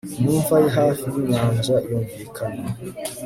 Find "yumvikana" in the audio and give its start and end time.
1.89-2.63